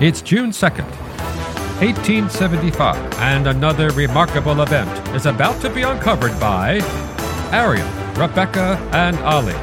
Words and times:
It's 0.00 0.22
June 0.22 0.50
2nd, 0.50 0.86
1875, 1.80 3.14
and 3.14 3.48
another 3.48 3.90
remarkable 3.90 4.62
event 4.62 4.88
is 5.08 5.26
about 5.26 5.60
to 5.62 5.70
be 5.70 5.82
uncovered 5.82 6.38
by 6.38 6.78
Arion, 7.50 7.88
Rebecca, 8.14 8.78
and 8.92 9.18
Olly, 9.18 9.54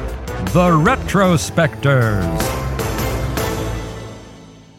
the 0.52 0.68
Retrospectors. 0.72 2.55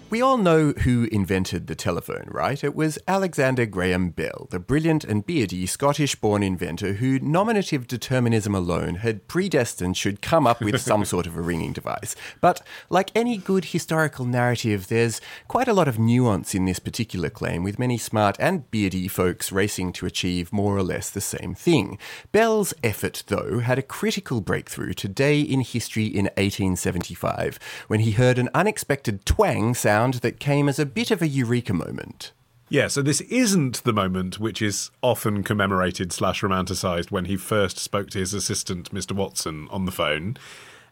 We 0.09 0.21
all 0.21 0.38
know 0.38 0.71
who 0.71 1.09
invented 1.11 1.67
the 1.67 1.75
telephone, 1.75 2.29
right? 2.31 2.63
It 2.63 2.73
was 2.73 2.98
Alexander 3.09 3.65
Graham 3.65 4.11
Bell, 4.11 4.48
the 4.52 4.57
brilliant 4.57 5.03
and 5.03 5.25
beardy 5.25 5.65
Scottish 5.65 6.15
born 6.15 6.43
inventor 6.43 6.93
who 6.93 7.20
nominative 7.20 7.88
determinism 7.88 8.55
alone 8.55 8.95
had 8.95 9.27
predestined 9.27 9.98
should 9.98 10.21
come 10.21 10.48
up 10.48 10.62
with 10.62 10.79
some 10.79 11.03
sort 11.05 11.27
of 11.27 11.35
a 11.35 11.41
ringing 11.41 11.73
device. 11.73 12.15
But 12.39 12.62
like 12.89 13.12
any 13.13 13.35
good 13.35 13.65
historical 13.65 14.23
narrative, 14.23 14.88
there's 14.88 15.20
quite 15.49 15.67
a 15.67 15.73
lot 15.73 15.90
of 15.90 15.99
nuance 15.99 16.55
in 16.55 16.63
this 16.63 16.79
particular 16.79 17.29
claim, 17.29 17.62
with 17.62 17.77
many 17.77 17.98
smart 17.98 18.37
and 18.39 18.71
beardy 18.71 19.10
folks 19.10 19.51
racing 19.51 19.91
to 19.93 20.05
achieve 20.05 20.54
more 20.54 20.77
or 20.77 20.84
less 20.84 21.10
the 21.10 21.20
same 21.20 21.54
thing. 21.54 21.99
Bell's 22.32 22.73
effort, 22.82 23.23
though, 23.27 23.60
had 23.60 23.77
a 23.77 23.82
critical 23.82 24.39
breakthrough 24.39 24.93
today 24.93 25.41
in 25.41 25.60
history 25.60 26.05
in 26.05 26.27
1875 26.37 27.60
when 27.89 27.99
he 27.99 28.12
heard 28.12 28.39
an 28.39 28.48
unexpected 28.55 29.26
twang 29.26 29.73
sound 29.73 29.96
that 29.98 30.40
came 30.40 30.70
as 30.70 30.79
a 30.79 30.85
bit 30.85 31.12
of 31.12 31.21
a 31.21 31.27
eureka 31.27 31.73
moment. 31.73 32.31
Yeah, 32.70 32.87
so 32.87 33.01
this 33.01 33.21
isn't 33.21 33.84
the 33.84 33.93
moment 33.93 34.39
which 34.39 34.62
is 34.62 34.91
often 35.01 35.43
commemorated 35.43 36.12
slash 36.12 36.43
romanticised 36.43 37.12
when 37.12 37.26
he 37.26 37.37
first 37.37 37.77
spoke 37.77 38.09
to 38.09 38.20
his 38.20 38.34
assistant, 38.34 38.93
Mr. 38.93 39.13
Watson, 39.13 39.67
on 39.71 39.85
the 39.85 39.91
phone. 39.91 40.37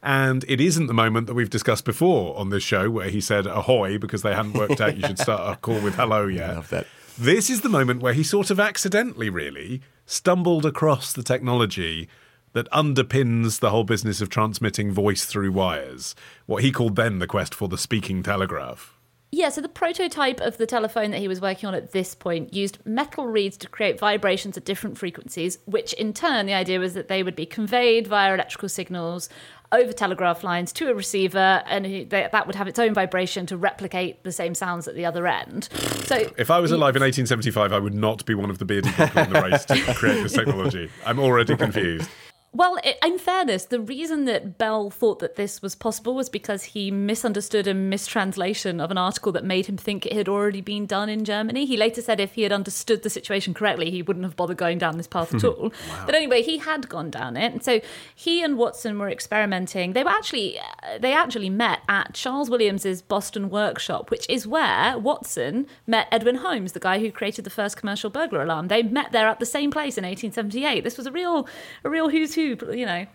And 0.02 0.46
it 0.48 0.62
isn't 0.62 0.88
the 0.88 0.94
moment 0.94 1.28
that 1.28 1.34
we've 1.34 1.50
discussed 1.50 1.84
before 1.84 2.38
on 2.38 2.50
this 2.50 2.64
show 2.64 2.90
where 2.90 3.10
he 3.10 3.20
said 3.20 3.46
ahoy 3.46 3.98
because 3.98 4.22
they 4.22 4.36
hadn't 4.36 4.54
worked 4.54 4.80
out 4.80 4.96
you 4.96 5.06
should 5.06 5.20
start 5.20 5.54
a 5.54 5.60
call 5.60 5.82
with 5.82 5.96
hello 5.96 6.28
yet. 6.28 6.52
I 6.52 6.54
love 6.54 6.70
that. 6.70 6.88
This 7.18 7.50
is 7.50 7.62
the 7.62 7.70
moment 7.70 8.02
where 8.02 8.14
he 8.14 8.24
sort 8.24 8.50
of 8.50 8.60
accidentally, 8.60 9.30
really, 9.30 9.82
stumbled 10.06 10.66
across 10.66 11.12
the 11.12 11.24
technology 11.24 12.08
that 12.54 12.70
underpins 12.72 13.60
the 13.60 13.70
whole 13.70 13.84
business 13.84 14.22
of 14.22 14.30
transmitting 14.30 14.92
voice 14.92 15.26
through 15.26 15.52
wires, 15.52 16.16
what 16.46 16.64
he 16.64 16.72
called 16.72 16.96
then 16.96 17.20
the 17.20 17.28
quest 17.28 17.54
for 17.54 17.68
the 17.68 17.78
speaking 17.78 18.24
telegraph. 18.24 18.95
Yeah, 19.36 19.50
so 19.50 19.60
the 19.60 19.68
prototype 19.68 20.40
of 20.40 20.56
the 20.56 20.66
telephone 20.66 21.12
that 21.12 21.18
he 21.18 21.28
was 21.28 21.42
working 21.42 21.68
on 21.68 21.76
at 21.76 21.92
this 21.92 22.16
point 22.16 22.54
used 22.54 22.78
metal 22.86 23.28
reeds 23.28 23.58
to 23.58 23.68
create 23.68 24.00
vibrations 24.00 24.56
at 24.56 24.64
different 24.64 24.98
frequencies, 24.98 25.58
which 25.66 25.92
in 25.92 26.14
turn, 26.14 26.46
the 26.46 26.54
idea 26.54 26.80
was 26.80 26.94
that 26.94 27.10
they 27.10 27.22
would 27.22 27.36
be 27.36 27.46
conveyed 27.46 28.08
via 28.08 28.34
electrical 28.34 28.70
signals 28.70 29.28
over 29.74 29.92
telegraph 29.92 30.42
lines 30.46 30.72
to 30.72 30.90
a 30.90 30.94
receiver, 30.94 31.62
and 31.66 32.10
that 32.12 32.48
would 32.48 32.56
have 32.56 32.70
its 32.70 32.80
own 32.80 32.94
vibration 32.94 33.46
to 33.48 33.58
replicate 33.58 34.24
the 34.24 34.32
same 34.32 34.56
sounds 34.56 34.88
at 34.88 34.96
the 34.96 35.06
other 35.06 35.28
end. 35.28 35.68
So, 36.06 36.18
if 36.38 36.52
I 36.52 36.60
was 36.60 36.72
alive 36.72 36.96
in 36.96 37.02
1875, 37.02 37.74
I 37.74 37.80
would 37.80 37.96
not 37.96 38.28
be 38.28 38.36
one 38.36 38.52
of 38.52 38.60
the 38.60 38.66
bearded 38.66 38.94
people 38.94 39.24
in 39.24 39.34
the 39.34 39.42
race 39.42 39.66
to 39.66 39.76
create 39.96 40.22
this 40.22 40.34
technology. 40.34 40.92
I'm 41.04 41.18
already 41.18 41.58
confused. 41.58 42.08
Well, 42.56 42.78
in 43.04 43.18
fairness, 43.18 43.66
the 43.66 43.82
reason 43.82 44.24
that 44.26 44.58
Bell 44.58 44.90
thought 44.90 45.20
that 45.20 45.36
this 45.36 45.62
was 45.62 45.76
possible 45.76 46.16
was 46.16 46.30
because 46.30 46.64
he 46.64 46.90
misunderstood 46.90 47.68
a 47.68 47.74
mistranslation 47.74 48.80
of 48.80 48.92
an 48.92 48.98
article 48.98 49.34
that 49.34 49.44
made 49.44 49.66
him 49.66 49.76
think 49.76 50.06
it 50.06 50.14
had 50.14 50.30
already 50.30 50.62
been 50.62 50.86
done 50.86 51.10
in 51.10 51.26
Germany. 51.26 51.66
He 51.66 51.76
later 51.76 52.02
said 52.02 52.22
if 52.22 52.36
he 52.36 52.44
had 52.44 52.54
understood 52.54 53.04
the 53.04 53.10
situation 53.10 53.54
correctly, 53.54 53.92
he 53.92 54.02
wouldn't 54.02 54.24
have 54.24 54.38
bothered 54.38 54.56
going 54.56 54.78
down 54.78 54.96
this 54.96 55.06
path 55.06 55.36
at 55.36 55.44
all. 55.44 55.74
wow. 55.90 56.04
But 56.06 56.16
anyway, 56.16 56.44
he 56.44 56.58
had 56.60 56.88
gone 56.88 57.10
down 57.10 57.36
it, 57.36 57.52
and 57.52 57.62
so 57.62 57.82
he 58.16 58.42
and 58.42 58.58
Watson 58.58 58.98
were 59.00 59.10
experimenting. 59.10 59.92
They 59.92 60.06
were 60.06 60.12
actually 60.12 60.58
uh, 60.58 60.98
they 60.98 61.12
actually 61.12 61.50
met 61.50 61.82
at 61.90 62.14
Charles 62.14 62.50
Williams's 62.50 63.02
Boston 63.02 63.50
workshop, 63.50 64.10
which 64.10 64.26
is 64.30 64.48
where 64.48 64.98
Watson 64.98 65.68
met 65.88 66.08
Edwin 66.10 66.36
Holmes, 66.36 66.72
the 66.72 66.80
guy 66.80 67.00
who 67.00 67.12
created 67.12 67.44
the 67.44 67.50
first 67.50 67.76
commercial 67.76 68.10
burglar 68.10 68.44
alarm. 68.44 68.70
They 68.70 68.82
met 68.82 69.12
there 69.12 69.28
at 69.28 69.42
the 69.42 69.46
same 69.46 69.72
place 69.72 69.98
in 69.98 70.06
1878. 70.06 70.86
This 70.86 70.96
was 70.96 71.06
a 71.06 71.12
real 71.12 71.50
a 71.84 71.90
real 71.90 72.08
who's 72.08 72.34
who 72.34 72.45
you 72.46 72.86
know. 72.86 73.06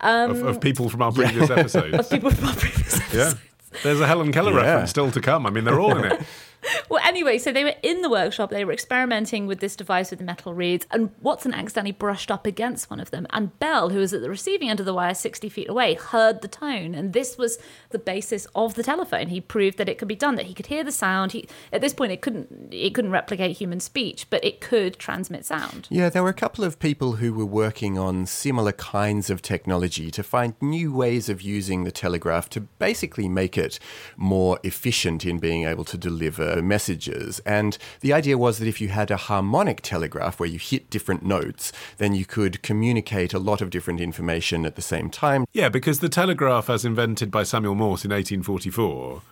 Um, 0.00 0.30
of, 0.30 0.42
of, 0.44 0.60
people 0.60 0.88
from 0.88 1.02
our 1.02 1.12
previous 1.12 1.48
yeah. 1.48 1.56
episodes. 1.56 1.94
of 1.94 2.10
people 2.10 2.30
from 2.30 2.48
our 2.48 2.54
previous 2.54 2.96
episodes. 2.96 3.14
Yeah. 3.14 3.78
There's 3.82 4.00
a 4.00 4.06
Helen 4.06 4.32
Keller 4.32 4.52
yeah. 4.52 4.58
reference 4.58 4.90
still 4.90 5.10
to 5.10 5.20
come. 5.20 5.46
I 5.46 5.50
mean, 5.50 5.64
they're 5.64 5.80
all 5.80 5.96
in 5.96 6.12
it. 6.12 6.22
well, 6.88 7.01
anyway, 7.12 7.36
so 7.36 7.52
they 7.52 7.62
were 7.62 7.74
in 7.82 8.00
the 8.00 8.08
workshop. 8.08 8.48
They 8.48 8.64
were 8.64 8.72
experimenting 8.72 9.46
with 9.46 9.60
this 9.60 9.76
device 9.76 10.08
with 10.08 10.18
the 10.18 10.24
metal 10.24 10.54
reeds, 10.54 10.86
and 10.90 11.10
Watson 11.20 11.52
accidentally 11.52 11.92
brushed 11.92 12.30
up 12.30 12.46
against 12.46 12.88
one 12.88 13.00
of 13.00 13.10
them. 13.10 13.26
And 13.30 13.58
Bell, 13.58 13.90
who 13.90 13.98
was 13.98 14.14
at 14.14 14.22
the 14.22 14.30
receiving 14.30 14.70
end 14.70 14.80
of 14.80 14.86
the 14.86 14.94
wire, 14.94 15.12
60 15.12 15.50
feet 15.50 15.68
away, 15.68 15.92
heard 15.92 16.40
the 16.40 16.48
tone. 16.48 16.94
And 16.94 17.12
this 17.12 17.36
was 17.36 17.58
the 17.90 17.98
basis 17.98 18.46
of 18.54 18.74
the 18.74 18.82
telephone. 18.82 19.28
He 19.28 19.42
proved 19.42 19.76
that 19.76 19.90
it 19.90 19.98
could 19.98 20.08
be 20.08 20.14
done, 20.14 20.36
that 20.36 20.46
he 20.46 20.54
could 20.54 20.66
hear 20.66 20.82
the 20.82 20.90
sound. 20.90 21.32
He, 21.32 21.46
at 21.70 21.82
this 21.82 21.92
point, 21.92 22.12
it 22.12 22.22
couldn't, 22.22 22.72
it 22.72 22.94
couldn't 22.94 23.10
replicate 23.10 23.58
human 23.58 23.80
speech, 23.80 24.26
but 24.30 24.42
it 24.42 24.62
could 24.62 24.98
transmit 24.98 25.44
sound. 25.44 25.88
Yeah, 25.90 26.08
there 26.08 26.22
were 26.22 26.30
a 26.30 26.34
couple 26.34 26.64
of 26.64 26.78
people 26.78 27.12
who 27.12 27.34
were 27.34 27.44
working 27.44 27.98
on 27.98 28.24
similar 28.24 28.72
kinds 28.72 29.28
of 29.28 29.42
technology 29.42 30.10
to 30.12 30.22
find 30.22 30.54
new 30.62 30.94
ways 30.94 31.28
of 31.28 31.42
using 31.42 31.84
the 31.84 31.92
telegraph 31.92 32.48
to 32.50 32.62
basically 32.62 33.28
make 33.28 33.58
it 33.58 33.78
more 34.16 34.58
efficient 34.62 35.26
in 35.26 35.38
being 35.38 35.64
able 35.64 35.84
to 35.84 35.98
deliver 35.98 36.62
messages. 37.06 37.40
And 37.44 37.78
the 38.00 38.12
idea 38.12 38.38
was 38.38 38.58
that 38.58 38.68
if 38.68 38.80
you 38.80 38.88
had 38.88 39.10
a 39.10 39.16
harmonic 39.16 39.80
telegraph 39.82 40.38
where 40.38 40.48
you 40.48 40.58
hit 40.58 40.90
different 40.90 41.24
notes, 41.24 41.72
then 41.98 42.14
you 42.14 42.24
could 42.24 42.62
communicate 42.62 43.34
a 43.34 43.38
lot 43.38 43.60
of 43.60 43.70
different 43.70 44.00
information 44.00 44.64
at 44.66 44.76
the 44.76 44.82
same 44.82 45.10
time. 45.10 45.44
Yeah, 45.52 45.68
because 45.68 46.00
the 46.00 46.08
telegraph, 46.08 46.70
as 46.70 46.84
invented 46.84 47.30
by 47.30 47.42
Samuel 47.44 47.74
Morse 47.74 48.04
in 48.04 48.10
1844, 48.10 49.22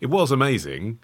it 0.00 0.06
was 0.06 0.30
amazing 0.30 0.98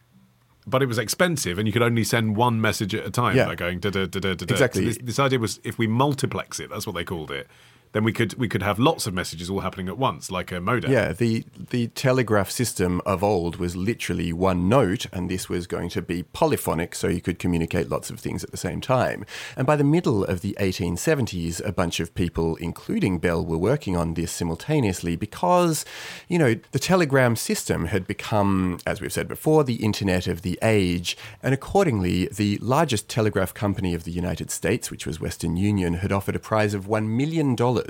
but 0.67 0.83
it 0.83 0.87
was 0.87 0.97
expensive 0.97 1.59
and 1.59 1.69
you 1.69 1.73
could 1.75 1.83
only 1.83 2.03
send 2.03 2.37
one 2.37 2.59
message 2.59 2.95
at 2.95 3.05
a 3.05 3.11
time 3.11 3.37
yeah. 3.37 3.45
by 3.45 3.55
going 3.55 3.79
da 3.81 3.91
da 3.91 4.07
da 4.07 4.19
da 4.19 4.33
da. 4.33 4.47
Exactly. 4.49 4.81
So 4.81 4.87
this, 4.87 4.99
this, 5.03 5.19
idea 5.19 5.39
was 5.39 5.61
if 5.63 5.77
we 5.77 5.87
multiplex 5.87 6.59
it, 6.59 6.71
that's 6.71 6.87
what 6.87 6.95
they 6.95 7.05
called 7.05 7.31
it 7.31 7.47
then 7.95 8.03
we 8.03 8.13
could 8.13 8.35
we 8.35 8.49
could 8.49 8.63
have 8.63 8.81
lots 8.81 9.07
of 9.07 9.15
messages 9.15 9.49
all 9.49 9.61
happening 9.61 9.89
at 9.89 9.97
once, 9.97 10.29
like 10.29 10.51
a 10.51 10.61
modem. 10.61 10.91
Yeah, 10.91 11.13
the 11.13 11.45
the 11.71 11.87
telegraph 11.89 12.51
system 12.51 13.01
of 13.07 13.23
old 13.23 13.57
was 13.57 13.77
literally 13.77 14.33
one 14.33 14.69
note, 14.69 15.07
and 15.13 15.31
this 15.31 15.49
was 15.49 15.69
going 15.69 15.91
to 15.91 16.03
be 16.03 16.25
polyphonic, 16.25 16.97
so 16.97 17.07
you 17.07 17.21
could 17.21 17.39
communicate 17.39 17.89
lots 17.89 18.11
of 18.11 18.19
things 18.19 18.43
at 18.43 18.51
the 18.51 18.57
same 18.57 18.81
time. 18.81 19.25
And 19.57 19.65
by 19.65 19.77
the 19.77 19.85
middle 19.85 20.25
of 20.25 20.41
the 20.41 20.57
1870s, 20.59 21.65
a 21.65 21.71
bunch 21.71 22.01
of 22.01 22.13
people, 22.17 22.57
including 22.57 23.19
Bell, 23.21 23.47
were 23.47 23.57
working 23.57 23.97
on 23.97 24.15
this 24.15 24.33
simultaneously 24.33 25.15
because, 25.15 25.85
you 26.29 26.39
know, 26.39 26.57
the 26.73 26.81
telegram 26.81 27.37
system 27.37 27.87
had 27.87 28.09
become, 28.09 28.79
as 28.85 29.01
we've 29.01 29.13
said 29.13 29.29
before, 29.29 29.63
the 29.63 29.77
internet 29.77 30.27
of 30.27 30.43
the 30.43 30.59
age, 30.63 31.17
and 31.45 31.55
accordingly, 31.55 32.27
the 32.27 32.59
largest 32.61 33.09
telegraph 33.09 33.55
company 33.55 33.95
of 33.95 34.03
the 34.03 34.11
United 34.11 34.51
States, 34.51 34.91
which 34.91 35.07
was 35.07 35.21
Western 35.21 35.57
Union, 35.57 35.95
had 35.95 36.11
offered 36.11 36.35
a 36.35 36.41
prize 36.41 36.75
of 36.75 36.89
one 36.89 37.17
million 37.17 37.55
dollars 37.55 37.84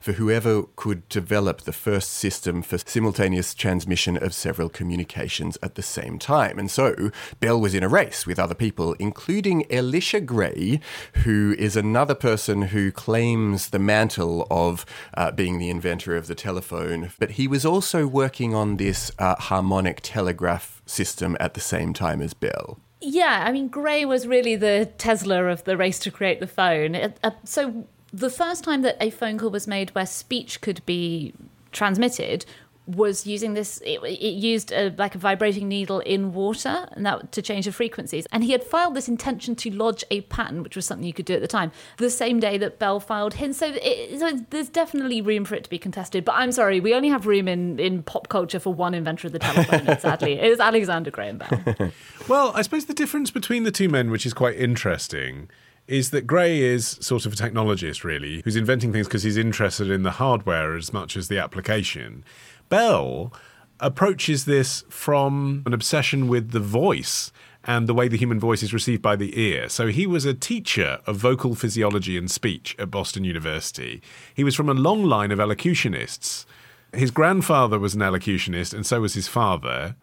for 0.00 0.12
whoever 0.12 0.64
could 0.76 1.08
develop 1.08 1.62
the 1.62 1.72
first 1.72 2.12
system 2.12 2.62
for 2.62 2.78
simultaneous 2.78 3.54
transmission 3.54 4.16
of 4.16 4.34
several 4.34 4.68
communications 4.68 5.58
at 5.62 5.74
the 5.74 5.82
same 5.82 6.18
time. 6.18 6.58
And 6.58 6.70
so 6.70 7.10
Bell 7.40 7.60
was 7.60 7.74
in 7.74 7.82
a 7.82 7.88
race 7.88 8.26
with 8.26 8.38
other 8.38 8.54
people, 8.54 8.94
including 8.94 9.70
Elisha 9.72 10.20
Gray, 10.20 10.80
who 11.24 11.54
is 11.58 11.76
another 11.76 12.14
person 12.14 12.62
who 12.62 12.92
claims 12.92 13.70
the 13.70 13.78
mantle 13.78 14.46
of 14.50 14.84
uh, 15.14 15.30
being 15.30 15.58
the 15.58 15.70
inventor 15.70 16.16
of 16.16 16.26
the 16.26 16.34
telephone. 16.34 17.10
But 17.18 17.32
he 17.32 17.48
was 17.48 17.64
also 17.64 18.06
working 18.06 18.54
on 18.54 18.76
this 18.76 19.10
uh, 19.18 19.36
harmonic 19.36 20.00
telegraph 20.02 20.82
system 20.86 21.36
at 21.40 21.54
the 21.54 21.60
same 21.60 21.92
time 21.92 22.22
as 22.22 22.34
Bell. 22.34 22.78
Yeah, 23.00 23.44
I 23.46 23.52
mean, 23.52 23.68
Gray 23.68 24.04
was 24.04 24.26
really 24.26 24.56
the 24.56 24.90
Tesla 24.98 25.44
of 25.44 25.64
the 25.64 25.76
race 25.76 25.98
to 26.00 26.10
create 26.10 26.40
the 26.40 26.46
phone. 26.46 26.96
Uh, 26.96 27.30
so 27.44 27.86
the 28.12 28.30
first 28.30 28.64
time 28.64 28.82
that 28.82 28.96
a 29.00 29.10
phone 29.10 29.38
call 29.38 29.50
was 29.50 29.66
made 29.66 29.90
where 29.94 30.06
speech 30.06 30.60
could 30.60 30.84
be 30.86 31.34
transmitted 31.72 32.46
was 32.86 33.26
using 33.26 33.54
this. 33.54 33.82
It, 33.84 34.00
it 34.02 34.34
used 34.34 34.72
a, 34.72 34.94
like 34.96 35.14
a 35.14 35.18
vibrating 35.18 35.68
needle 35.68 36.00
in 36.00 36.32
water, 36.32 36.88
and 36.92 37.04
that 37.04 37.32
to 37.32 37.42
change 37.42 37.64
the 37.64 37.72
frequencies. 37.72 38.26
And 38.30 38.44
he 38.44 38.52
had 38.52 38.62
filed 38.62 38.94
this 38.94 39.08
intention 39.08 39.56
to 39.56 39.70
lodge 39.70 40.04
a 40.10 40.20
patent, 40.22 40.62
which 40.62 40.76
was 40.76 40.86
something 40.86 41.06
you 41.06 41.12
could 41.12 41.24
do 41.24 41.34
at 41.34 41.40
the 41.40 41.48
time, 41.48 41.72
the 41.96 42.10
same 42.10 42.38
day 42.38 42.58
that 42.58 42.78
Bell 42.78 43.00
filed 43.00 43.34
his. 43.34 43.56
So, 43.56 43.72
it, 43.74 44.20
so 44.20 44.38
there's 44.50 44.68
definitely 44.68 45.20
room 45.20 45.44
for 45.44 45.54
it 45.54 45.64
to 45.64 45.70
be 45.70 45.78
contested. 45.78 46.24
But 46.24 46.36
I'm 46.36 46.52
sorry, 46.52 46.80
we 46.80 46.94
only 46.94 47.08
have 47.08 47.26
room 47.26 47.48
in 47.48 47.78
in 47.80 48.02
pop 48.02 48.28
culture 48.28 48.60
for 48.60 48.72
one 48.72 48.94
inventor 48.94 49.26
of 49.26 49.32
the 49.32 49.40
telephone. 49.40 49.98
sadly, 50.00 50.34
it 50.34 50.44
is 50.44 50.60
Alexander 50.60 51.10
Graham 51.10 51.38
Bell. 51.38 51.90
well, 52.28 52.52
I 52.54 52.62
suppose 52.62 52.84
the 52.86 52.94
difference 52.94 53.30
between 53.30 53.64
the 53.64 53.72
two 53.72 53.88
men, 53.88 54.10
which 54.10 54.24
is 54.24 54.32
quite 54.32 54.56
interesting 54.56 55.48
is 55.88 56.10
that 56.10 56.26
Gray 56.26 56.60
is 56.60 56.98
sort 57.00 57.26
of 57.26 57.32
a 57.32 57.36
technologist, 57.36 58.02
really, 58.02 58.42
who's 58.44 58.56
inventing 58.56 58.92
things 58.92 59.06
because 59.06 59.22
he's 59.22 59.36
interested 59.36 59.90
in 59.90 60.02
the 60.02 60.12
hardware 60.12 60.76
as 60.76 60.92
much 60.92 61.16
as 61.16 61.28
the 61.28 61.38
application. 61.38 62.24
Bell 62.68 63.32
approaches 63.78 64.44
this 64.46 64.84
from 64.88 65.62
an 65.66 65.72
obsession 65.72 66.28
with 66.28 66.50
the 66.50 66.60
voice 66.60 67.30
and 67.64 67.88
the 67.88 67.94
way 67.94 68.08
the 68.08 68.16
human 68.16 68.38
voice 68.38 68.62
is 68.62 68.72
received 68.72 69.02
by 69.02 69.16
the 69.16 69.38
ear. 69.40 69.68
So 69.68 69.88
he 69.88 70.06
was 70.06 70.24
a 70.24 70.34
teacher 70.34 71.00
of 71.06 71.16
vocal 71.16 71.54
physiology 71.54 72.16
and 72.16 72.30
speech 72.30 72.76
at 72.78 72.90
Boston 72.90 73.24
University. 73.24 74.00
He 74.34 74.44
was 74.44 74.54
from 74.54 74.68
a 74.68 74.74
long 74.74 75.04
line 75.04 75.32
of 75.32 75.40
elocutionists. 75.40 76.46
His 76.92 77.10
grandfather 77.10 77.78
was 77.78 77.94
an 77.94 78.02
elocutionist, 78.02 78.72
and 78.72 78.86
so 78.86 79.00
was 79.00 79.14
his 79.14 79.26
father. 79.26 79.96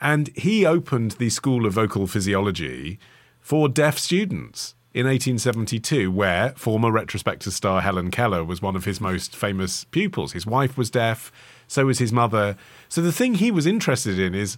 And 0.00 0.28
he 0.36 0.66
opened 0.66 1.12
the 1.12 1.30
School 1.30 1.66
of 1.66 1.72
Vocal 1.72 2.06
Physiology 2.06 2.98
for 3.40 3.68
deaf 3.68 3.98
students 3.98 4.74
in 4.94 5.06
1872, 5.06 6.10
where 6.10 6.50
former 6.50 6.90
Retrospector 6.90 7.50
star 7.50 7.82
Helen 7.82 8.10
Keller 8.10 8.42
was 8.42 8.62
one 8.62 8.74
of 8.74 8.84
his 8.84 9.00
most 9.00 9.36
famous 9.36 9.84
pupils. 9.84 10.32
His 10.32 10.46
wife 10.46 10.76
was 10.78 10.90
deaf, 10.90 11.30
so 11.66 11.86
was 11.86 11.98
his 11.98 12.12
mother. 12.12 12.56
So 12.88 13.02
the 13.02 13.12
thing 13.12 13.34
he 13.34 13.50
was 13.50 13.66
interested 13.66 14.18
in 14.18 14.34
is 14.34 14.56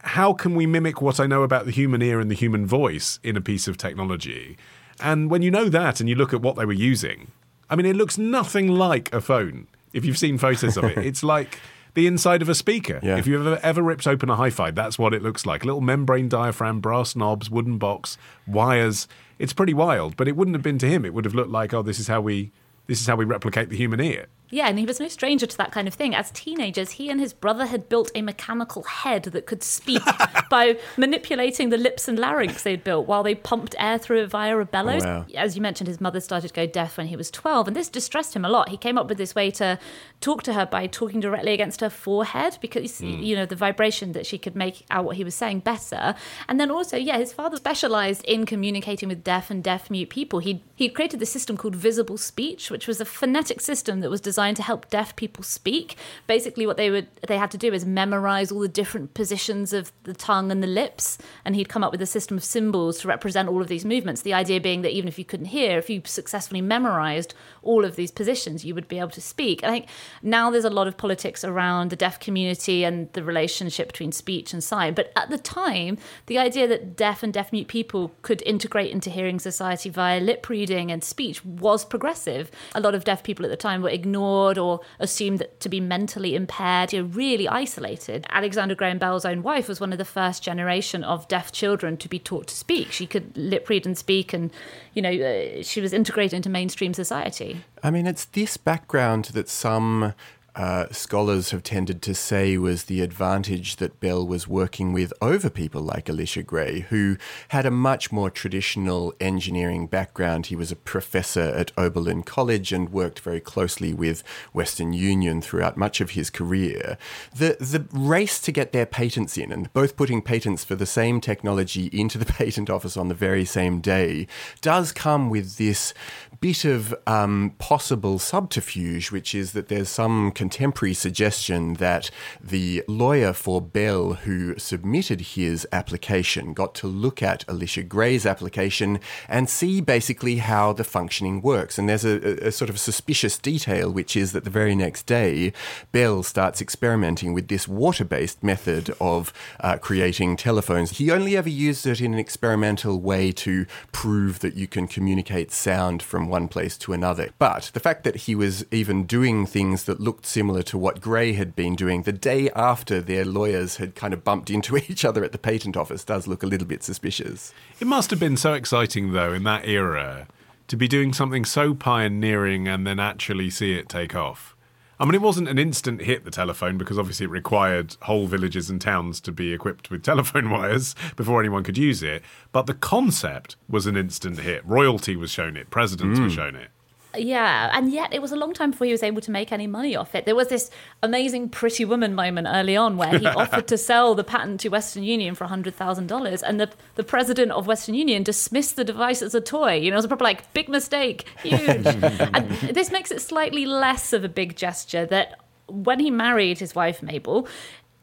how 0.00 0.32
can 0.32 0.54
we 0.54 0.66
mimic 0.66 1.00
what 1.00 1.18
I 1.18 1.26
know 1.26 1.42
about 1.42 1.64
the 1.64 1.70
human 1.70 2.02
ear 2.02 2.20
and 2.20 2.30
the 2.30 2.34
human 2.34 2.66
voice 2.66 3.18
in 3.22 3.36
a 3.36 3.40
piece 3.40 3.66
of 3.68 3.78
technology? 3.78 4.58
And 5.00 5.30
when 5.30 5.42
you 5.42 5.50
know 5.50 5.68
that 5.68 6.00
and 6.00 6.08
you 6.08 6.14
look 6.14 6.34
at 6.34 6.42
what 6.42 6.56
they 6.56 6.64
were 6.64 6.72
using, 6.72 7.30
I 7.70 7.76
mean, 7.76 7.86
it 7.86 7.96
looks 7.96 8.18
nothing 8.18 8.68
like 8.68 9.12
a 9.12 9.20
phone. 9.20 9.66
If 9.92 10.04
you've 10.04 10.18
seen 10.18 10.38
photos 10.38 10.76
of 10.76 10.84
it, 10.84 10.98
it's 11.06 11.22
like 11.22 11.58
the 11.94 12.06
inside 12.06 12.42
of 12.42 12.48
a 12.48 12.54
speaker. 12.54 13.00
Yeah. 13.02 13.16
If 13.16 13.26
you've 13.26 13.46
ever, 13.46 13.58
ever 13.62 13.82
ripped 13.82 14.06
open 14.06 14.28
a 14.28 14.36
hi 14.36 14.50
fi, 14.50 14.70
that's 14.70 14.98
what 14.98 15.14
it 15.14 15.22
looks 15.22 15.46
like. 15.46 15.62
A 15.62 15.66
little 15.66 15.80
membrane 15.80 16.28
diaphragm, 16.28 16.80
brass 16.80 17.16
knobs, 17.16 17.50
wooden 17.50 17.78
box, 17.78 18.18
wires. 18.46 19.08
It's 19.38 19.52
pretty 19.52 19.74
wild, 19.74 20.16
but 20.16 20.28
it 20.28 20.36
wouldn't 20.36 20.54
have 20.54 20.62
been 20.62 20.78
to 20.78 20.88
him. 20.88 21.04
It 21.04 21.12
would 21.14 21.24
have 21.24 21.34
looked 21.34 21.50
like, 21.50 21.74
oh, 21.74 21.82
this 21.82 21.98
is 21.98 22.08
how 22.08 22.20
we 22.20 22.52
this 22.86 23.00
is 23.00 23.06
how 23.06 23.16
we 23.16 23.24
replicate 23.24 23.70
the 23.70 23.76
human 23.76 24.00
ear. 24.00 24.26
Yeah, 24.54 24.68
and 24.68 24.78
he 24.78 24.86
was 24.86 25.00
no 25.00 25.08
stranger 25.08 25.46
to 25.46 25.56
that 25.56 25.72
kind 25.72 25.88
of 25.88 25.94
thing. 25.94 26.14
As 26.14 26.30
teenagers, 26.30 26.92
he 26.92 27.10
and 27.10 27.18
his 27.18 27.32
brother 27.32 27.66
had 27.66 27.88
built 27.88 28.12
a 28.14 28.22
mechanical 28.22 28.84
head 28.84 29.24
that 29.24 29.46
could 29.46 29.64
speak 29.64 30.00
by 30.48 30.78
manipulating 30.96 31.70
the 31.70 31.76
lips 31.76 32.06
and 32.06 32.16
larynx 32.16 32.62
they'd 32.62 32.84
built 32.84 33.08
while 33.08 33.24
they 33.24 33.34
pumped 33.34 33.74
air 33.80 33.98
through 33.98 34.22
it 34.22 34.30
via 34.30 34.56
a 34.56 34.64
bellows. 34.64 35.02
Oh, 35.04 35.08
wow. 35.08 35.26
As 35.34 35.56
you 35.56 35.60
mentioned, 35.60 35.88
his 35.88 36.00
mother 36.00 36.20
started 36.20 36.46
to 36.46 36.54
go 36.54 36.66
deaf 36.66 36.98
when 36.98 37.08
he 37.08 37.16
was 37.16 37.32
12, 37.32 37.66
and 37.66 37.76
this 37.76 37.88
distressed 37.88 38.36
him 38.36 38.44
a 38.44 38.48
lot. 38.48 38.68
He 38.68 38.76
came 38.76 38.96
up 38.96 39.08
with 39.08 39.18
this 39.18 39.34
way 39.34 39.50
to 39.52 39.76
talk 40.20 40.44
to 40.44 40.52
her 40.52 40.66
by 40.66 40.86
talking 40.86 41.18
directly 41.18 41.52
against 41.52 41.80
her 41.80 41.90
forehead 41.90 42.58
because, 42.60 43.00
mm. 43.00 43.24
you 43.24 43.34
know, 43.34 43.46
the 43.46 43.56
vibration 43.56 44.12
that 44.12 44.24
she 44.24 44.38
could 44.38 44.54
make 44.54 44.86
out 44.88 45.04
what 45.04 45.16
he 45.16 45.24
was 45.24 45.34
saying 45.34 45.60
better. 45.60 46.14
And 46.48 46.60
then 46.60 46.70
also, 46.70 46.96
yeah, 46.96 47.18
his 47.18 47.32
father 47.32 47.56
specialized 47.56 48.24
in 48.24 48.46
communicating 48.46 49.08
with 49.08 49.24
deaf 49.24 49.50
and 49.50 49.64
deaf 49.64 49.90
mute 49.90 50.10
people. 50.10 50.38
He 50.38 50.62
he 50.76 50.88
created 50.88 51.18
this 51.18 51.32
system 51.32 51.56
called 51.56 51.74
visible 51.74 52.18
speech, 52.18 52.70
which 52.70 52.86
was 52.86 53.00
a 53.00 53.04
phonetic 53.04 53.60
system 53.60 53.98
that 54.00 54.10
was 54.10 54.20
designed 54.20 54.43
to 54.52 54.62
help 54.62 54.90
deaf 54.90 55.16
people 55.16 55.42
speak. 55.42 55.96
Basically, 56.26 56.66
what 56.66 56.76
they 56.76 56.90
would 56.90 57.08
they 57.26 57.38
had 57.38 57.50
to 57.52 57.58
do 57.58 57.72
is 57.72 57.86
memorize 57.86 58.52
all 58.52 58.60
the 58.60 58.68
different 58.68 59.14
positions 59.14 59.72
of 59.72 59.92
the 60.02 60.12
tongue 60.12 60.52
and 60.52 60.62
the 60.62 60.66
lips, 60.66 61.16
and 61.44 61.56
he'd 61.56 61.70
come 61.70 61.82
up 61.82 61.92
with 61.92 62.02
a 62.02 62.06
system 62.06 62.36
of 62.36 62.44
symbols 62.44 62.98
to 63.00 63.08
represent 63.08 63.48
all 63.48 63.62
of 63.62 63.68
these 63.68 63.86
movements. 63.86 64.20
The 64.20 64.34
idea 64.34 64.60
being 64.60 64.82
that 64.82 64.92
even 64.92 65.08
if 65.08 65.18
you 65.18 65.24
couldn't 65.24 65.46
hear, 65.46 65.78
if 65.78 65.88
you 65.88 66.02
successfully 66.04 66.60
memorized 66.60 67.32
all 67.62 67.84
of 67.84 67.96
these 67.96 68.10
positions, 68.10 68.64
you 68.64 68.74
would 68.74 68.88
be 68.88 68.98
able 68.98 69.10
to 69.10 69.20
speak. 69.20 69.64
I 69.64 69.70
think 69.70 69.86
now 70.22 70.50
there's 70.50 70.64
a 70.64 70.70
lot 70.70 70.86
of 70.86 70.96
politics 70.96 71.44
around 71.44 71.90
the 71.90 71.96
deaf 71.96 72.20
community 72.20 72.84
and 72.84 73.10
the 73.14 73.24
relationship 73.24 73.88
between 73.88 74.12
speech 74.12 74.52
and 74.52 74.62
sign, 74.62 74.92
but 74.94 75.12
at 75.16 75.30
the 75.30 75.38
time, 75.38 75.96
the 76.26 76.38
idea 76.38 76.66
that 76.68 76.96
deaf 76.96 77.22
and 77.22 77.32
deaf 77.32 77.52
mute 77.52 77.68
people 77.68 78.12
could 78.22 78.42
integrate 78.42 78.90
into 78.90 79.10
hearing 79.10 79.38
society 79.38 79.88
via 79.88 80.20
lip 80.20 80.48
reading 80.48 80.90
and 80.90 81.04
speech 81.04 81.44
was 81.44 81.84
progressive. 81.84 82.50
A 82.74 82.80
lot 82.80 82.94
of 82.94 83.04
deaf 83.04 83.22
people 83.22 83.44
at 83.44 83.50
the 83.50 83.56
time 83.56 83.82
were 83.82 83.88
ignored 84.24 84.58
or 84.58 84.80
assumed 84.98 85.46
to 85.60 85.68
be 85.68 85.80
mentally 85.80 86.34
impaired, 86.34 86.92
you 86.92 87.02
know, 87.02 87.08
really 87.08 87.48
isolated. 87.48 88.26
Alexander 88.30 88.74
Graham 88.74 88.98
Bell's 88.98 89.24
own 89.24 89.42
wife 89.42 89.68
was 89.68 89.80
one 89.80 89.92
of 89.92 89.98
the 89.98 90.04
first 90.04 90.42
generation 90.42 91.04
of 91.04 91.28
deaf 91.28 91.52
children 91.52 91.96
to 91.98 92.08
be 92.08 92.18
taught 92.18 92.46
to 92.48 92.54
speak. 92.54 92.92
She 92.92 93.06
could 93.06 93.36
lip 93.36 93.68
read 93.68 93.86
and 93.86 93.96
speak, 93.96 94.32
and 94.32 94.50
you 94.94 95.02
know, 95.02 95.10
uh, 95.10 95.62
she 95.62 95.80
was 95.80 95.92
integrated 95.92 96.34
into 96.34 96.48
mainstream 96.48 96.94
society. 96.94 97.64
I 97.82 97.90
mean, 97.90 98.06
it's 98.06 98.24
this 98.26 98.56
background 98.56 99.26
that 99.34 99.48
some 99.48 100.14
uh, 100.56 100.86
scholars 100.90 101.50
have 101.50 101.62
tended 101.62 102.00
to 102.02 102.14
say 102.14 102.56
was 102.56 102.84
the 102.84 103.00
advantage 103.00 103.76
that 103.76 103.98
Bell 103.98 104.26
was 104.26 104.46
working 104.46 104.92
with 104.92 105.12
over 105.20 105.50
people 105.50 105.82
like 105.82 106.08
Elisha 106.08 106.42
Gray, 106.42 106.80
who 106.90 107.16
had 107.48 107.66
a 107.66 107.70
much 107.70 108.12
more 108.12 108.30
traditional 108.30 109.12
engineering 109.20 109.86
background. 109.86 110.46
He 110.46 110.56
was 110.56 110.70
a 110.70 110.76
professor 110.76 111.40
at 111.40 111.72
Oberlin 111.76 112.22
College 112.22 112.72
and 112.72 112.90
worked 112.90 113.20
very 113.20 113.40
closely 113.40 113.92
with 113.92 114.22
Western 114.52 114.92
Union 114.92 115.40
throughout 115.40 115.76
much 115.76 116.00
of 116.00 116.10
his 116.10 116.30
career. 116.30 116.98
The, 117.34 117.56
the 117.58 117.86
race 117.92 118.40
to 118.42 118.52
get 118.52 118.72
their 118.72 118.86
patents 118.86 119.36
in, 119.36 119.50
and 119.50 119.72
both 119.72 119.96
putting 119.96 120.22
patents 120.22 120.62
for 120.62 120.76
the 120.76 120.86
same 120.86 121.20
technology 121.20 121.86
into 121.92 122.16
the 122.16 122.24
patent 122.32 122.70
office 122.70 122.96
on 122.96 123.08
the 123.08 123.14
very 123.14 123.44
same 123.44 123.80
day, 123.80 124.28
does 124.60 124.92
come 124.92 125.30
with 125.30 125.56
this 125.56 125.94
bit 126.40 126.64
of 126.64 126.94
um, 127.06 127.54
possible 127.58 128.18
subterfuge, 128.18 129.10
which 129.10 129.34
is 129.34 129.52
that 129.52 129.68
there's 129.68 129.88
some 129.88 130.30
contemporary 130.44 130.92
suggestion 130.92 131.74
that 131.74 132.10
the 132.38 132.84
lawyer 132.86 133.32
for 133.32 133.62
Bell 133.62 134.12
who 134.24 134.58
submitted 134.58 135.20
his 135.38 135.66
application 135.72 136.52
got 136.52 136.74
to 136.74 136.86
look 136.86 137.22
at 137.22 137.46
Elisha 137.48 137.82
Gray's 137.82 138.26
application 138.26 139.00
and 139.26 139.48
see 139.48 139.80
basically 139.80 140.36
how 140.36 140.74
the 140.74 140.84
functioning 140.84 141.40
works. 141.40 141.78
And 141.78 141.88
there's 141.88 142.04
a, 142.04 142.48
a 142.48 142.52
sort 142.52 142.68
of 142.68 142.78
suspicious 142.78 143.38
detail, 143.38 143.90
which 143.90 144.16
is 144.16 144.32
that 144.32 144.44
the 144.44 144.50
very 144.50 144.74
next 144.74 145.06
day, 145.06 145.54
Bell 145.92 146.22
starts 146.22 146.60
experimenting 146.60 147.32
with 147.32 147.48
this 147.48 147.66
water 147.66 148.04
based 148.04 148.42
method 148.42 148.94
of 149.00 149.32
uh, 149.60 149.78
creating 149.78 150.36
telephones. 150.36 150.98
He 150.98 151.10
only 151.10 151.38
ever 151.38 151.48
used 151.48 151.86
it 151.86 152.02
in 152.02 152.12
an 152.12 152.20
experimental 152.20 153.00
way 153.00 153.32
to 153.32 153.64
prove 153.92 154.40
that 154.40 154.56
you 154.56 154.66
can 154.66 154.88
communicate 154.88 155.52
sound 155.52 156.02
from 156.02 156.28
one 156.28 156.48
place 156.48 156.76
to 156.84 156.92
another. 156.92 157.30
But 157.38 157.70
the 157.72 157.80
fact 157.80 158.04
that 158.04 158.16
he 158.26 158.34
was 158.34 158.66
even 158.70 159.06
doing 159.06 159.46
things 159.46 159.84
that 159.84 160.00
looked 160.00 160.26
similar 160.34 160.64
to 160.64 160.76
what 160.76 161.00
Gray 161.00 161.34
had 161.34 161.54
been 161.54 161.76
doing 161.76 162.02
the 162.02 162.12
day 162.12 162.50
after 162.56 163.00
their 163.00 163.24
lawyers 163.24 163.76
had 163.76 163.94
kind 163.94 164.12
of 164.12 164.24
bumped 164.24 164.50
into 164.50 164.76
each 164.88 165.04
other 165.04 165.22
at 165.22 165.30
the 165.30 165.38
patent 165.38 165.76
office 165.76 166.02
does 166.02 166.26
look 166.26 166.42
a 166.42 166.46
little 166.46 166.66
bit 166.66 166.82
suspicious. 166.82 167.54
It 167.78 167.86
must 167.86 168.10
have 168.10 168.18
been 168.18 168.36
so 168.36 168.52
exciting, 168.52 169.12
though, 169.12 169.32
in 169.32 169.44
that 169.44 169.66
era 169.66 170.26
to 170.66 170.76
be 170.76 170.88
doing 170.88 171.12
something 171.12 171.44
so 171.44 171.72
pioneering 171.72 172.66
and 172.66 172.84
then 172.84 172.98
actually 172.98 173.48
see 173.48 173.74
it 173.74 173.88
take 173.88 174.16
off. 174.16 174.56
I 174.98 175.04
mean, 175.04 175.14
it 175.14 175.22
wasn't 175.22 175.48
an 175.48 175.58
instant 175.58 176.02
hit, 176.02 176.24
the 176.24 176.32
telephone, 176.32 176.78
because 176.78 176.98
obviously 176.98 177.26
it 177.26 177.30
required 177.30 177.96
whole 178.02 178.26
villages 178.26 178.70
and 178.70 178.80
towns 178.80 179.20
to 179.22 179.32
be 179.32 179.52
equipped 179.52 179.88
with 179.88 180.02
telephone 180.10 180.50
wires 180.50 180.96
before 181.14 181.38
anyone 181.38 181.62
could 181.62 181.78
use 181.78 182.02
it. 182.02 182.24
But 182.50 182.66
the 182.66 182.74
concept 182.74 183.54
was 183.68 183.86
an 183.86 183.96
instant 183.96 184.40
hit. 184.40 184.66
Royalty 184.66 185.14
was 185.14 185.30
shown 185.30 185.56
it, 185.56 185.70
presidents 185.70 186.18
mm. 186.18 186.24
were 186.24 186.30
shown 186.30 186.56
it. 186.56 186.70
Yeah, 187.16 187.70
and 187.72 187.92
yet 187.92 188.12
it 188.12 188.22
was 188.22 188.32
a 188.32 188.36
long 188.36 188.52
time 188.52 188.70
before 188.70 188.86
he 188.86 188.92
was 188.92 189.02
able 189.02 189.20
to 189.22 189.30
make 189.30 189.52
any 189.52 189.66
money 189.66 189.96
off 189.96 190.14
it. 190.14 190.24
There 190.24 190.34
was 190.34 190.48
this 190.48 190.70
amazing 191.02 191.48
Pretty 191.48 191.84
Woman 191.84 192.14
moment 192.14 192.48
early 192.50 192.76
on 192.76 192.96
where 192.96 193.18
he 193.18 193.26
offered 193.42 193.66
to 193.68 193.78
sell 193.78 194.14
the 194.14 194.24
patent 194.24 194.60
to 194.60 194.68
Western 194.68 195.02
Union 195.02 195.34
for 195.34 195.46
$100,000, 195.46 196.42
and 196.46 196.60
the, 196.60 196.70
the 196.94 197.04
president 197.04 197.52
of 197.52 197.66
Western 197.66 197.94
Union 197.94 198.22
dismissed 198.22 198.76
the 198.76 198.84
device 198.84 199.22
as 199.22 199.34
a 199.34 199.40
toy. 199.40 199.74
You 199.74 199.90
know, 199.90 199.94
it 199.94 199.98
was 199.98 200.04
a 200.04 200.08
proper 200.08 200.24
like 200.24 200.52
big 200.52 200.68
mistake, 200.68 201.26
huge. 201.42 201.60
and 201.86 202.50
this 202.72 202.90
makes 202.90 203.10
it 203.10 203.20
slightly 203.20 203.66
less 203.66 204.12
of 204.12 204.24
a 204.24 204.28
big 204.28 204.56
gesture 204.56 205.06
that 205.06 205.40
when 205.66 205.98
he 205.98 206.10
married 206.10 206.58
his 206.58 206.74
wife 206.74 207.02
Mabel, 207.02 207.48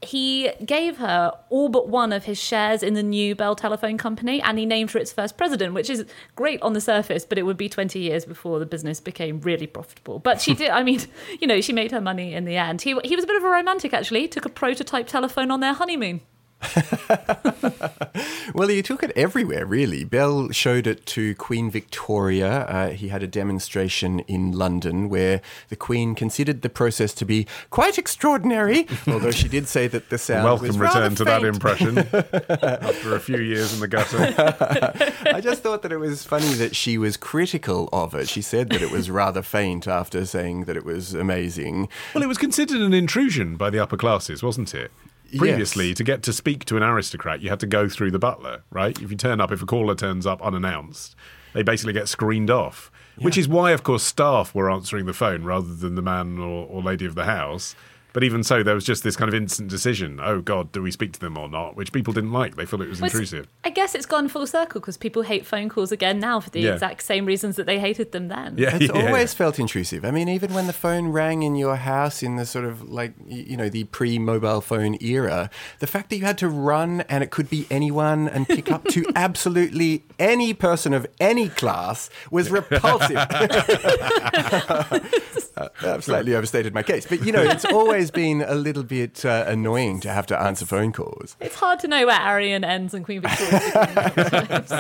he 0.02 0.52
gave 0.66 0.98
her 0.98 1.32
all 1.50 1.70
but 1.70 1.88
one 1.88 2.12
of 2.12 2.26
his 2.26 2.42
shares 2.42 2.82
in 2.82 2.96
the 2.96 3.04
new 3.04 3.36
Bell 3.36 3.56
Telephone 3.56 3.98
Company 3.98 4.42
and 4.42 4.58
he 4.58 4.66
named 4.66 4.92
her 4.92 5.00
its 5.00 5.14
first 5.14 5.38
president, 5.38 5.74
which 5.74 5.90
is 5.90 6.06
great 6.36 6.62
on 6.62 6.74
the 6.74 6.82
surface, 6.82 7.24
but 7.24 7.38
it 7.38 7.44
would 7.44 7.58
be 7.58 7.70
20 7.70 8.00
years 8.00 8.26
before 8.26 8.58
the 8.60 8.66
business 8.66 9.00
became 9.00 9.40
really 9.42 9.68
profitable. 9.68 10.20
But 10.20 10.42
she 10.42 10.56
did, 10.56 10.72
I 10.72 10.84
mean, 10.84 11.02
you 11.40 11.48
know, 11.48 11.62
she 11.62 11.74
made 11.74 11.92
her 11.92 12.02
money 12.02 12.34
in 12.34 12.46
the 12.46 12.58
end. 12.58 12.82
He, 12.82 12.98
he 13.04 13.16
was 13.16 13.24
a 13.24 13.28
bit 13.28 13.38
of 13.38 13.44
a 13.44 13.50
romantic, 13.50 13.94
actually. 13.94 14.28
Took 14.28 14.46
a 14.46 14.50
prototype 14.50 15.08
telephone 15.08 15.52
on 15.52 15.60
their 15.60 15.74
honeymoon. 15.74 16.22
well, 18.54 18.68
he 18.68 18.82
took 18.82 19.04
it 19.04 19.12
everywhere, 19.16 19.66
really. 19.66 20.04
Bell 20.04 20.52
showed 20.52 20.88
it 20.88 21.06
to 21.08 21.36
Queen 21.36 21.70
Victoria. 21.70 22.66
Uh, 22.66 22.90
he 22.90 23.10
had 23.10 23.24
a 23.24 23.28
demonstration 23.28 24.20
in 24.22 24.52
London 24.52 25.10
where 25.10 25.42
the 25.70 25.76
Queen 25.76 26.16
considered 26.16 26.62
the 26.62 26.70
process 26.70 27.14
to 27.16 27.26
be 27.26 27.48
quite 27.70 27.98
extraordinary, 27.98 28.88
although 29.08 29.32
she 29.32 29.48
did 29.48 29.68
say 29.68 29.88
that 29.88 30.10
the 30.10 30.18
sound 30.18 30.46
Welcome 30.46 30.68
was 30.68 30.78
return 30.78 31.16
to 31.16 31.24
that 31.26 31.44
impression 31.44 31.98
after 32.62 33.16
a 33.16 33.20
few 33.20 33.40
years 33.40 33.74
in 33.74 33.80
the 33.80 33.88
gutter. 33.88 34.34
I 35.34 35.42
just 35.42 35.64
thought 35.64 35.82
that 35.82 35.92
it 35.92 35.98
was 35.98 36.24
funny 36.24 36.54
that 36.54 36.76
she 36.76 36.98
was 36.98 37.18
critical 37.18 37.90
of 37.92 38.14
it. 38.16 38.30
She 38.30 38.42
said 38.42 38.70
that 38.70 38.82
it 38.82 38.92
was 38.92 39.10
rather 39.10 39.42
faint 39.42 39.88
after 39.88 40.26
saying 40.26 40.66
that 40.66 40.78
it 40.78 40.86
was 40.86 41.14
amazing. 41.14 41.90
Well, 42.14 42.24
it 42.24 42.28
was 42.28 42.38
considered 42.38 42.82
an 42.82 42.94
intrusion 42.94 43.56
by 43.56 43.70
the 43.70 43.80
upper 43.80 43.98
classes, 43.98 44.44
wasn't 44.44 44.74
it? 44.74 44.92
Previously, 45.38 45.90
Yes. 45.90 45.98
to 45.98 46.04
get 46.04 46.24
to 46.24 46.34
speak 46.34 46.66
to 46.66 46.78
an 46.78 46.84
aristocrat, 46.84 47.42
you 47.42 47.50
had 47.50 47.60
to 47.62 47.68
go 47.68 47.88
through 47.88 48.12
the 48.12 48.20
butler, 48.20 48.64
right? 48.70 49.00
If 49.02 49.12
you 49.12 49.18
turn 49.18 49.40
up, 49.42 49.52
if 49.52 49.62
a 49.62 49.66
caller 49.66 49.96
turns 49.96 50.26
up 50.26 50.42
unannounced, 50.42 51.16
they 51.54 51.64
basically 51.64 51.94
get 51.94 52.08
screened 52.08 52.50
off. 52.50 52.92
Which 53.18 53.38
is 53.38 53.48
why, 53.48 53.72
of 53.72 53.84
course, 53.84 54.04
staff 54.04 54.56
were 54.56 54.72
answering 54.72 55.06
the 55.06 55.14
phone 55.14 55.44
rather 55.44 55.76
than 55.76 55.96
the 55.96 56.02
man 56.02 56.40
or, 56.40 56.66
or 56.68 56.82
lady 56.82 57.06
of 57.06 57.14
the 57.16 57.26
house. 57.26 57.76
But 58.14 58.24
even 58.24 58.44
so, 58.44 58.62
there 58.64 58.76
was 58.76 58.84
just 58.84 59.04
this 59.04 59.16
kind 59.16 59.30
of 59.30 59.36
instant 59.36 59.70
decision 59.70 60.20
oh, 60.22 60.42
God, 60.42 60.72
do 60.72 60.82
we 60.82 60.92
speak 60.92 61.14
to 61.14 61.20
them 61.20 61.38
or 61.38 61.48
not? 61.48 61.76
Which 61.76 61.92
people 61.94 62.14
didn't 62.14 62.32
like. 62.34 62.56
They 62.56 62.66
thought 62.66 62.82
it 62.82 62.90
was 62.90 63.00
Well, 63.02 63.10
intrusive. 63.10 63.48
I 63.64 63.70
guess 63.70 63.96
it's 63.96 64.06
gone 64.06 64.28
full 64.28 64.46
circle 64.48 64.82
because 64.82 64.98
people 64.98 65.22
hate 65.22 65.46
phone 65.46 65.70
calls 65.70 65.92
again 65.92 66.20
now 66.20 66.40
for 66.40 66.50
the 66.50 66.62
Yeah. 66.62 66.74
exact 66.74 67.04
same 67.04 67.26
reasons 67.26 67.56
that 67.56 67.66
they 67.66 67.80
hated 67.80 68.12
them 68.12 68.28
then. 68.28 68.56
Yeah, 68.58 68.76
It's 68.76 68.94
yeah, 68.94 69.06
always 69.08 69.34
felt 69.34 69.60
intrusive. 69.60 70.04
I 70.04 70.12
mean, 70.12 70.28
even 70.30 70.54
when 70.54 70.68
the 70.68 70.74
phone 70.74 71.10
rang 71.10 71.44
in 71.44 71.56
your 71.56 71.76
house 71.78 72.22
in 72.24 72.36
the 72.36 72.46
sort 72.46 72.66
of 72.66 72.90
like, 72.90 73.14
you 73.28 73.56
know, 73.58 73.70
the 73.70 73.86
pre 73.86 74.20
mobile 74.20 74.62
phone 74.62 74.98
era, 75.02 75.50
the 75.80 75.88
fact 75.88 76.10
that 76.10 76.18
you 76.18 76.26
had 76.26 76.38
to 76.40 76.50
run 76.50 77.02
and 77.02 77.24
it 77.24 77.32
could 77.32 77.50
be 77.50 77.66
anyone 77.70 78.28
and 78.28 78.48
pick 78.48 78.72
up 78.72 78.86
to 78.90 79.06
absolutely 79.16 80.04
any 80.20 80.54
person 80.54 80.94
of 80.94 81.06
any 81.20 81.50
class 81.50 82.10
was 82.32 82.50
repulsive. 82.50 83.16
Uh, 83.18 85.00
I've 85.84 86.04
slightly 86.04 86.36
overstated 86.36 86.74
my 86.74 86.84
case. 86.84 87.06
But, 87.06 87.26
you 87.26 87.32
know, 87.32 87.42
it's 87.44 87.66
always 87.66 88.01
been 88.10 88.42
a 88.42 88.56
little 88.56 88.84
bit 88.84 89.24
uh, 89.24 89.44
annoying 89.48 90.00
to 90.00 90.12
have 90.12 90.26
to 90.28 90.42
answer 90.42 90.66
phone 90.66 90.92
calls. 90.92 91.36
It's 91.40 91.56
hard 91.56 91.80
to 91.82 91.88
know 91.88 92.08
where 92.08 92.20
Arion 92.20 92.64
ends 92.64 92.96
and 92.96 93.06
Queen 93.06 93.22
Victoria 93.22 94.12
begins. 94.16 94.72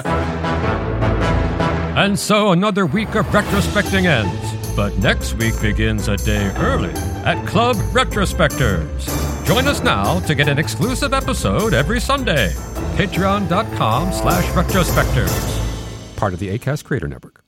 And 1.94 2.18
so 2.18 2.51
another 2.51 2.86
week 2.86 3.13
of 3.16 3.25
retrospecting 3.28 4.06
ends. 4.06 4.75
But 4.75 4.98
next 5.00 5.34
week 5.34 5.60
begins 5.62 6.08
a 6.08 6.16
day 6.16 6.51
early 6.56 6.94
at 7.25 7.46
Club 7.46 7.75
Retrospectors. 7.92 9.46
Join 9.46 9.68
us 9.68 9.84
now 9.84 10.22
to 10.22 10.34
get 10.34 10.48
an 10.48 10.58
exclusive 10.58 11.13
episode 11.13 11.74
every 11.74 12.00
Sunday. 12.00 12.54
Patreon.com 12.96 14.13
slash 14.13 14.46
retrospectors. 14.54 16.16
Part 16.16 16.34
of 16.34 16.40
the 16.40 16.58
ACAST 16.58 16.86
Creator 16.86 17.10
Network. 17.10 17.44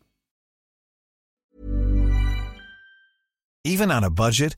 Even 3.64 3.92
on 3.92 4.04
a 4.04 4.10
budget, 4.10 4.58